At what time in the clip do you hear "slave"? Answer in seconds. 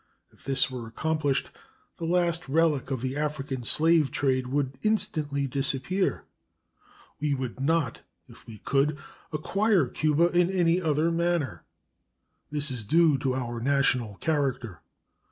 3.63-4.09